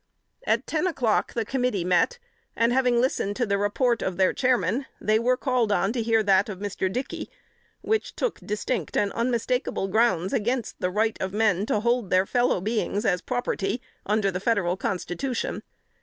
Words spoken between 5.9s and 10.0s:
to hear that of Mr. Dickey, which took distinct and unmistakable